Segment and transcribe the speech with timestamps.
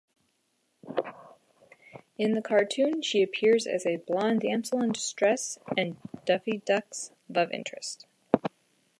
[2.17, 8.07] In the cartoon, she appears as a blonde damsel-in-distress and Daffy Duck's love interest.